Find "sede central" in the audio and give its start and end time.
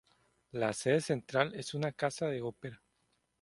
0.73-1.53